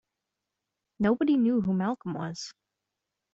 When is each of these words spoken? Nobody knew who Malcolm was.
Nobody 0.97 1.37
knew 1.37 1.61
who 1.61 1.73
Malcolm 1.73 2.15
was. 2.15 2.55